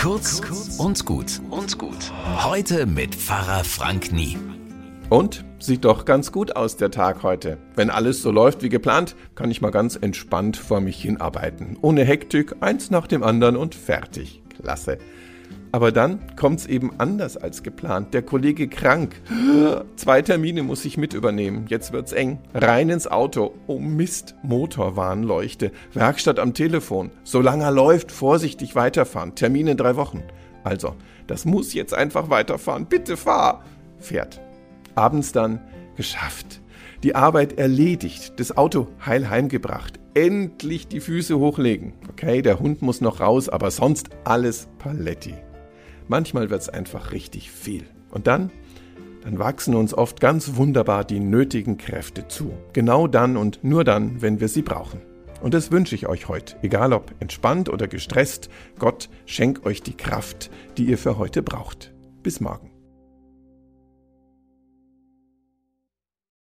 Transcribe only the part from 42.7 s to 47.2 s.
muss noch raus, aber sonst alles Paletti. Manchmal wird es einfach